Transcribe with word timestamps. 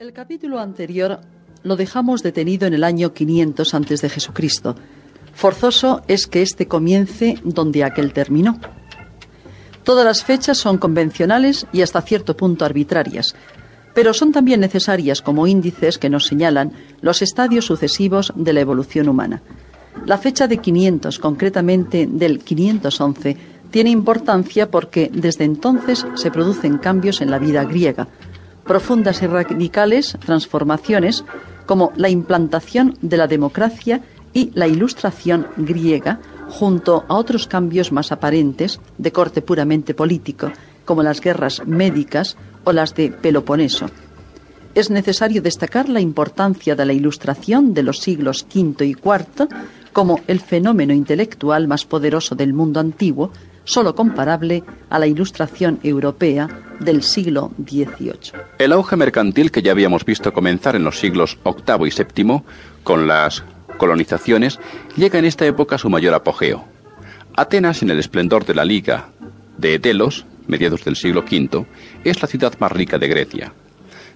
El 0.00 0.14
capítulo 0.14 0.60
anterior 0.60 1.20
lo 1.62 1.76
dejamos 1.76 2.22
detenido 2.22 2.66
en 2.66 2.72
el 2.72 2.84
año 2.84 3.12
500 3.12 3.74
antes 3.74 4.00
de 4.00 4.08
Jesucristo. 4.08 4.74
Forzoso 5.34 6.00
es 6.08 6.26
que 6.26 6.40
éste 6.40 6.66
comience 6.66 7.36
donde 7.44 7.84
aquel 7.84 8.14
terminó. 8.14 8.58
Todas 9.84 10.06
las 10.06 10.24
fechas 10.24 10.56
son 10.56 10.78
convencionales 10.78 11.66
y 11.70 11.82
hasta 11.82 12.00
cierto 12.00 12.34
punto 12.34 12.64
arbitrarias, 12.64 13.34
pero 13.94 14.14
son 14.14 14.32
también 14.32 14.60
necesarias 14.60 15.20
como 15.20 15.46
índices 15.46 15.98
que 15.98 16.08
nos 16.08 16.24
señalan 16.24 16.72
los 17.02 17.20
estadios 17.20 17.66
sucesivos 17.66 18.32
de 18.34 18.54
la 18.54 18.60
evolución 18.60 19.06
humana. 19.06 19.42
La 20.06 20.16
fecha 20.16 20.48
de 20.48 20.56
500, 20.56 21.18
concretamente 21.18 22.08
del 22.10 22.38
511, 22.38 23.36
tiene 23.70 23.90
importancia 23.90 24.70
porque 24.70 25.10
desde 25.12 25.44
entonces 25.44 26.06
se 26.14 26.30
producen 26.30 26.78
cambios 26.78 27.20
en 27.20 27.30
la 27.30 27.38
vida 27.38 27.64
griega, 27.64 28.08
profundas 28.70 29.20
y 29.20 29.26
radicales 29.26 30.16
transformaciones 30.24 31.24
como 31.66 31.92
la 31.96 32.08
implantación 32.08 32.96
de 33.02 33.16
la 33.16 33.26
democracia 33.26 34.00
y 34.32 34.52
la 34.54 34.68
ilustración 34.68 35.48
griega, 35.56 36.20
junto 36.48 37.04
a 37.08 37.16
otros 37.16 37.48
cambios 37.48 37.90
más 37.90 38.12
aparentes 38.12 38.78
de 38.96 39.10
corte 39.10 39.42
puramente 39.42 39.92
político, 39.92 40.52
como 40.84 41.02
las 41.02 41.20
guerras 41.20 41.66
médicas 41.66 42.36
o 42.62 42.72
las 42.72 42.94
de 42.94 43.10
Peloponeso. 43.10 43.90
Es 44.76 44.88
necesario 44.88 45.42
destacar 45.42 45.88
la 45.88 46.00
importancia 46.00 46.76
de 46.76 46.86
la 46.86 46.92
ilustración 46.92 47.74
de 47.74 47.82
los 47.82 47.98
siglos 47.98 48.46
V 48.54 48.86
y 48.86 48.90
IV 48.90 49.48
como 49.92 50.20
el 50.28 50.38
fenómeno 50.38 50.94
intelectual 50.94 51.66
más 51.66 51.84
poderoso 51.86 52.36
del 52.36 52.52
mundo 52.52 52.78
antiguo, 52.78 53.32
solo 53.70 53.94
comparable 53.94 54.64
a 54.88 54.98
la 54.98 55.06
ilustración 55.06 55.78
europea 55.84 56.48
del 56.80 57.04
siglo 57.04 57.52
XVIII. 57.56 58.32
El 58.58 58.72
auge 58.72 58.96
mercantil 58.96 59.52
que 59.52 59.62
ya 59.62 59.70
habíamos 59.70 60.04
visto 60.04 60.32
comenzar 60.32 60.74
en 60.74 60.82
los 60.82 60.98
siglos 60.98 61.38
VIII 61.44 61.88
y 61.88 62.22
VII, 62.22 62.42
con 62.82 63.06
las 63.06 63.44
colonizaciones, 63.78 64.58
llega 64.96 65.20
en 65.20 65.24
esta 65.24 65.46
época 65.46 65.76
a 65.76 65.78
su 65.78 65.88
mayor 65.88 66.14
apogeo. 66.14 66.64
Atenas, 67.36 67.82
en 67.82 67.90
el 67.90 68.00
esplendor 68.00 68.44
de 68.44 68.54
la 68.54 68.64
Liga 68.64 69.10
de 69.56 69.78
Delos, 69.78 70.26
mediados 70.48 70.84
del 70.84 70.96
siglo 70.96 71.20
V, 71.20 71.64
es 72.02 72.20
la 72.20 72.26
ciudad 72.26 72.58
más 72.58 72.72
rica 72.72 72.98
de 72.98 73.06
Grecia. 73.06 73.52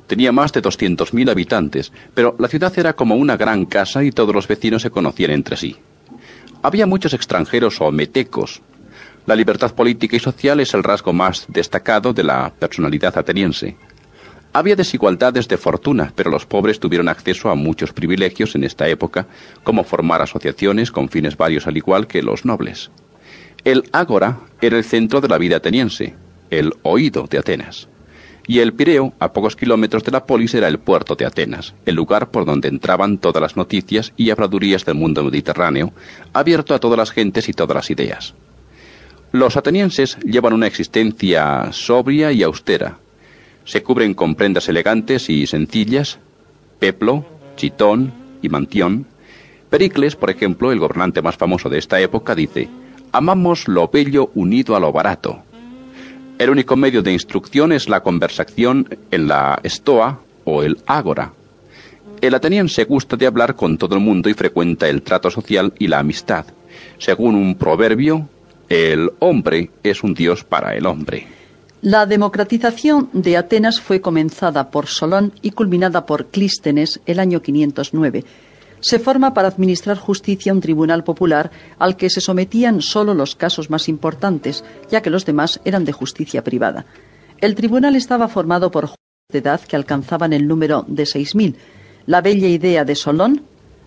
Tenía 0.09 0.33
más 0.33 0.53
de 0.53 0.62
200.000 0.62 1.31
habitantes, 1.31 1.92
pero 2.12 2.34
la 2.41 2.48
ciudad 2.48 2.77
era 2.77 2.95
como 2.95 3.14
una 3.14 3.36
gran 3.36 3.67
casa 3.67 4.03
y 4.03 4.11
todos 4.11 4.34
los 4.34 4.48
vecinos 4.48 4.83
se 4.83 4.91
conocían 4.91 5.31
entre 5.31 5.57
sí. 5.57 5.77
Había 6.62 6.86
muchos 6.86 7.14
extranjeros 7.14 7.81
o 7.81 7.92
metecos, 7.92 8.61
la 9.27 9.36
libertad 9.36 9.75
política 9.75 10.17
y 10.17 10.20
social 10.20 10.61
es 10.61 10.75
el 10.75 10.83
rasgo 10.83 11.12
más 11.12 11.47
destacado 11.48 12.12
de 12.12 12.25
la 12.25 12.53
personalidad 12.58 13.17
ateniense. 13.17 13.77
Había 14.53 14.77
desigualdades 14.77 15.48
de 15.48 15.56
fortuna, 15.56 16.12
pero 16.14 16.30
los 16.30 16.47
pobres 16.47 16.78
tuvieron 16.78 17.08
acceso 17.08 17.50
a 17.50 17.55
muchos 17.55 17.92
privilegios 17.92 18.55
en 18.55 18.64
esta 18.64 18.86
época, 18.86 19.27
como 19.64 19.83
formar 19.83 20.22
asociaciones 20.22 20.92
con 20.92 21.08
fines 21.08 21.36
varios 21.36 21.67
al 21.67 21.77
igual 21.77 22.06
que 22.06 22.22
los 22.22 22.45
nobles. 22.45 22.91
El 23.64 23.89
ágora 23.92 24.41
era 24.61 24.77
el 24.77 24.84
centro 24.84 25.20
de 25.20 25.28
la 25.28 25.39
vida 25.39 25.56
ateniense, 25.56 26.14
el 26.50 26.75
oído 26.83 27.27
de 27.28 27.39
Atenas. 27.39 27.89
Y 28.47 28.58
el 28.58 28.75
Pireo, 28.75 29.14
a 29.19 29.33
pocos 29.33 29.56
kilómetros 29.56 30.05
de 30.05 30.12
la 30.12 30.27
polis, 30.27 30.52
era 30.55 30.69
el 30.69 30.78
puerto 30.78 31.17
de 31.17 31.25
Atenas, 31.25 31.75
el 31.86 31.95
lugar 31.95 32.30
por 32.30 32.45
donde 32.45 32.69
entraban 32.69 33.17
todas 33.17 33.41
las 33.41 33.56
noticias 33.56 34.12
y 34.19 34.28
habladurías 34.28 34.84
del 34.84 34.97
mundo 34.97 35.25
mediterráneo, 35.25 35.95
abierto 36.34 36.75
a 36.75 36.78
todas 36.78 36.98
las 36.98 37.11
gentes 37.11 37.48
y 37.48 37.55
todas 37.55 37.75
las 37.75 37.91
ideas. 37.91 38.34
Los 39.35 39.57
atenienses 39.57 40.17
llevan 40.21 40.53
una 40.53 40.69
existencia 40.69 41.73
sobria 41.73 42.31
y 42.31 42.45
austera. 42.45 42.99
Se 43.65 43.83
cubren 43.83 44.15
con 44.15 44.37
prendas 44.37 44.69
elegantes 44.69 45.29
y 45.29 45.49
sencillas, 45.49 46.21
peplo, 46.79 47.25
chitón 47.57 48.13
y 48.43 48.49
mantión. 48.49 49.07
Pericles, 49.71 50.15
por 50.15 50.31
ejemplo, 50.31 50.71
el 50.71 50.79
gobernante 50.79 51.21
más 51.21 51.37
famoso 51.37 51.69
de 51.69 51.79
esta 51.79 52.01
época, 52.01 52.37
dice, 52.37 52.69
amamos 53.11 53.67
lo 53.67 53.89
bello 53.89 54.31
unido 54.36 54.77
a 54.77 54.81
lo 54.81 54.92
barato. 54.92 55.42
El 56.39 56.51
único 56.51 56.77
medio 56.77 57.03
de 57.03 57.13
instrucción 57.13 57.73
es 57.73 57.89
la 57.89 58.05
conversación 58.05 58.89
en 59.11 59.27
la 59.27 59.58
estoa 59.64 60.20
o 60.45 60.63
el 60.63 60.79
ágora. 60.87 61.33
El 62.20 62.37
ateniense 62.37 62.85
gusta 62.85 63.17
de 63.17 63.27
hablar 63.27 63.57
con 63.57 63.79
todo 63.79 63.97
el 63.97 64.01
mundo 64.01 64.29
y 64.29 64.35
frecuenta 64.35 64.89
el 64.89 65.03
trato 65.03 65.29
social 65.29 65.73
y 65.77 65.89
la 65.89 65.98
amistad. 65.98 66.47
Según 66.98 67.35
un 67.35 67.57
proverbio, 67.57 68.29
el 68.69 69.11
hombre 69.19 69.70
es 69.83 70.02
un 70.02 70.14
dios 70.14 70.45
para 70.45 70.75
el 70.75 70.86
hombre. 70.86 71.27
La 71.83 72.07
democratización 72.07 73.11
de 73.13 73.36
Atenas 73.36 73.80
fue 73.80 74.01
comenzada 74.01 74.70
por 74.70 74.86
Solón 74.86 75.35
y 75.42 75.51
culminada 75.51 76.07
por 76.07 76.29
Clístenes 76.29 77.01
el 77.05 77.20
año 77.20 77.42
509. 77.42 78.25
Se 78.80 78.98
forma 78.98 79.35
para 79.35 79.48
administrar 79.48 79.98
justicia 79.98 80.52
un 80.52 80.61
tribunal 80.61 81.05
popular 81.05 81.51
al 81.79 81.97
que 81.97 82.11
se 82.11 82.20
sometían 82.20 82.80
solo 82.80 83.14
los 83.14 83.35
casos 83.35 83.70
más 83.70 83.89
importantes, 83.89 84.64
ya 84.91 85.02
que 85.02 85.11
los 85.11 85.27
demás 85.27 85.61
eran 85.64 85.85
de 85.85 85.92
justicia 85.92 86.42
privada. 86.45 86.86
El 87.41 87.55
tribunal 87.55 87.96
estaba 87.96 88.29
formado 88.29 88.70
por 88.70 88.86
jueces 88.86 88.98
de 89.31 89.39
edad 89.41 89.61
que 89.61 89.77
alcanzaban 89.77 90.33
el 90.33 90.46
número 90.46 90.85
de 90.89 91.05
6.000. 91.05 91.55
La 92.07 92.20
bella 92.20 92.48
idea 92.48 92.85
de 92.85 92.95
Solón 92.95 93.42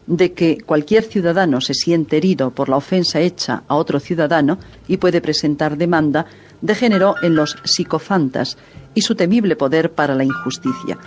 de 0.08 0.32
que 0.34 0.58
cualquier 0.66 1.04
ciudadano 1.04 1.62
se 1.62 1.74
siente 1.74 2.18
herido 2.18 2.52
por 2.52 2.70
la 2.70 2.78
ofensa 2.78 3.20
hecha 3.20 3.64
a 3.68 3.76
otro 3.76 4.00
ciudadano 4.00 4.58
y 4.88 4.98
puede 4.98 5.22
presentar 5.22 5.78
demanda, 5.78 6.26
degeneró 6.62 7.16
en 7.22 7.36
los 7.36 7.58
psicofantas 7.66 8.58
y 8.96 9.02
su 9.02 9.16
temible 9.16 9.56
poder 9.56 9.92
para 9.92 10.16
la 10.16 10.24
injusticia. 10.24 10.98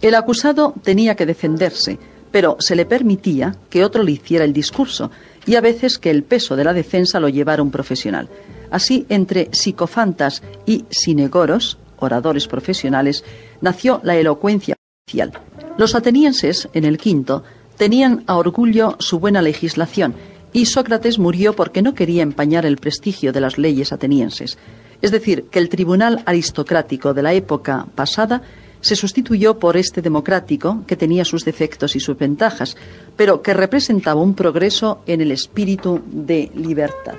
El 0.00 0.14
acusado 0.14 0.74
tenía 0.82 1.14
que 1.14 1.26
defenderse, 1.26 1.98
pero 2.30 2.56
se 2.58 2.74
le 2.74 2.86
permitía 2.86 3.54
que 3.68 3.84
otro 3.84 4.02
le 4.02 4.12
hiciera 4.12 4.44
el 4.44 4.52
discurso 4.52 5.10
y 5.46 5.56
a 5.56 5.60
veces 5.60 5.98
que 5.98 6.10
el 6.10 6.22
peso 6.22 6.56
de 6.56 6.64
la 6.64 6.72
defensa 6.72 7.20
lo 7.20 7.28
llevara 7.28 7.62
un 7.62 7.70
profesional. 7.70 8.28
Así, 8.70 9.04
entre 9.08 9.50
psicofantas 9.52 10.42
y 10.64 10.86
sinegoros, 10.90 11.78
oradores 11.98 12.46
profesionales, 12.46 13.24
nació 13.60 14.00
la 14.02 14.16
elocuencia 14.16 14.76
oficial. 15.06 15.32
Los 15.76 15.94
atenienses, 15.94 16.68
en 16.72 16.84
el 16.84 16.98
quinto, 16.98 17.42
tenían 17.80 18.24
a 18.26 18.36
orgullo 18.36 18.96
su 18.98 19.18
buena 19.20 19.40
legislación 19.40 20.14
y 20.52 20.66
Sócrates 20.66 21.18
murió 21.18 21.56
porque 21.56 21.80
no 21.80 21.94
quería 21.94 22.22
empañar 22.22 22.66
el 22.66 22.76
prestigio 22.76 23.32
de 23.32 23.40
las 23.40 23.56
leyes 23.56 23.90
atenienses. 23.90 24.58
Es 25.00 25.10
decir, 25.10 25.46
que 25.50 25.58
el 25.60 25.70
tribunal 25.70 26.22
aristocrático 26.26 27.14
de 27.14 27.22
la 27.22 27.32
época 27.32 27.86
pasada 27.94 28.42
se 28.82 28.96
sustituyó 28.96 29.58
por 29.58 29.78
este 29.78 30.02
democrático 30.02 30.84
que 30.86 30.94
tenía 30.94 31.24
sus 31.24 31.46
defectos 31.46 31.96
y 31.96 32.00
sus 32.00 32.18
ventajas, 32.18 32.76
pero 33.16 33.40
que 33.40 33.54
representaba 33.54 34.20
un 34.20 34.34
progreso 34.34 35.00
en 35.06 35.22
el 35.22 35.32
espíritu 35.32 36.02
de 36.04 36.50
libertad. 36.54 37.14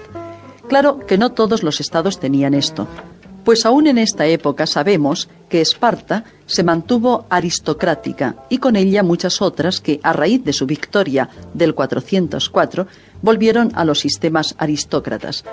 Claro 0.70 1.00
que 1.00 1.18
no 1.18 1.32
todos 1.32 1.64
los 1.64 1.80
estados 1.80 2.20
tenían 2.20 2.54
esto. 2.54 2.88
Pues 3.44 3.66
aún 3.66 3.88
en 3.88 3.98
esta 3.98 4.28
época 4.28 4.68
sabemos 4.68 5.28
que 5.50 5.62
Esparta 5.62 6.26
se 6.46 6.64
mantuvo 6.64 7.26
aristocrática 7.30 8.36
y 8.50 8.60
con 8.60 8.76
ella 8.76 9.02
muchas 9.02 9.42
otras 9.42 9.82
que, 9.82 10.00
a 10.04 10.14
raíz 10.14 10.44
de 10.44 10.54
su 10.54 10.68
victoria 10.68 11.30
del 11.54 11.74
404, 11.74 12.88
volvieron 13.22 13.72
a 13.74 13.84
los 13.84 14.00
sistemas 14.00 14.56
aristócratas. 14.60 15.44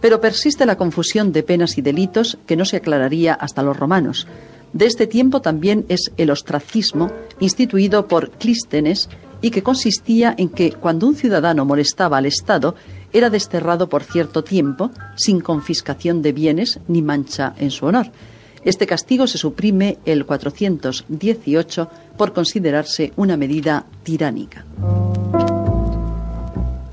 Pero 0.00 0.20
persiste 0.20 0.66
la 0.66 0.76
confusión 0.76 1.32
de 1.32 1.42
penas 1.42 1.78
y 1.78 1.82
delitos 1.82 2.38
que 2.46 2.56
no 2.56 2.66
se 2.66 2.76
aclararía 2.76 3.32
hasta 3.34 3.62
los 3.62 3.76
romanos. 3.76 4.26
De 4.74 4.84
este 4.84 5.06
tiempo 5.06 5.40
también 5.40 5.86
es 5.88 6.12
el 6.18 6.30
ostracismo, 6.30 7.10
instituido 7.40 8.06
por 8.06 8.30
Clístenes, 8.32 9.08
y 9.40 9.50
que 9.50 9.62
consistía 9.62 10.34
en 10.36 10.48
que 10.48 10.72
cuando 10.72 11.06
un 11.06 11.14
ciudadano 11.14 11.64
molestaba 11.64 12.18
al 12.18 12.26
Estado, 12.26 12.74
era 13.12 13.30
desterrado 13.30 13.88
por 13.88 14.04
cierto 14.04 14.44
tiempo, 14.44 14.90
sin 15.16 15.40
confiscación 15.40 16.22
de 16.22 16.32
bienes 16.32 16.80
ni 16.88 17.02
mancha 17.02 17.54
en 17.58 17.70
su 17.70 17.86
honor. 17.86 18.06
Este 18.64 18.86
castigo 18.86 19.26
se 19.26 19.38
suprime 19.38 19.98
el 20.04 20.26
418 20.26 21.90
por 22.16 22.32
considerarse 22.32 23.12
una 23.16 23.36
medida 23.36 23.86
tiránica. 24.02 24.64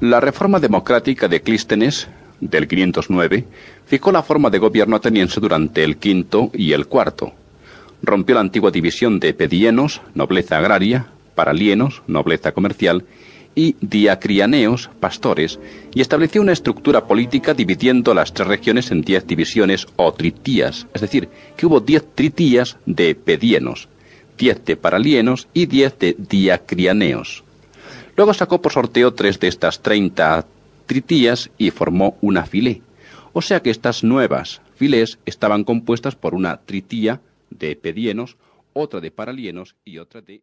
La 0.01 0.19
reforma 0.19 0.59
democrática 0.59 1.27
de 1.27 1.41
Clístenes, 1.41 2.07
del 2.39 2.67
509, 2.67 3.45
fijó 3.85 4.11
la 4.11 4.23
forma 4.23 4.49
de 4.49 4.59
gobierno 4.59 4.95
ateniense 4.95 5.39
durante 5.39 5.83
el 5.83 5.97
quinto 5.97 6.51
y 6.53 6.73
el 6.73 6.87
cuarto. 6.87 7.33
Rompió 8.03 8.35
la 8.35 8.41
antigua 8.41 8.71
división 8.71 9.19
de 9.19 9.33
pedienos, 9.33 10.01
nobleza 10.13 10.57
agraria, 10.57 11.07
paralienos, 11.33 12.03
nobleza 12.07 12.51
comercial, 12.51 13.05
y 13.55 13.75
diacrianeos, 13.79 14.89
pastores, 14.99 15.59
y 15.93 16.01
estableció 16.01 16.41
una 16.41 16.51
estructura 16.51 17.07
política 17.07 17.53
dividiendo 17.53 18.13
las 18.13 18.33
tres 18.33 18.47
regiones 18.47 18.91
en 18.91 19.01
diez 19.01 19.25
divisiones 19.25 19.87
o 19.95 20.13
tritías, 20.13 20.87
es 20.93 21.01
decir, 21.01 21.29
que 21.55 21.65
hubo 21.65 21.79
diez 21.79 22.05
tritías 22.13 22.77
de 22.85 23.15
pedienos, 23.15 23.87
diez 24.37 24.63
de 24.65 24.75
paralienos 24.75 25.47
y 25.53 25.65
diez 25.65 25.97
de 25.97 26.15
diacrianeos. 26.17 27.43
Luego 28.17 28.33
sacó 28.33 28.61
por 28.61 28.73
sorteo 28.73 29.13
tres 29.13 29.39
de 29.39 29.47
estas 29.47 29.81
treinta 29.81 30.45
tritías 30.85 31.49
y 31.57 31.71
formó 31.71 32.17
una 32.21 32.45
filé, 32.45 32.81
o 33.33 33.41
sea 33.41 33.61
que 33.61 33.69
estas 33.69 34.03
nuevas 34.03 34.61
filés 34.75 35.17
estaban 35.25 35.63
compuestas 35.63 36.15
por 36.15 36.35
una 36.35 36.57
tritía 36.57 37.21
de 37.49 37.75
pedienos 37.75 38.37
otra 38.73 38.99
de 38.99 39.09
paralienos 39.09 39.75
y 39.85 39.99
otra 39.99 40.21
de 40.21 40.41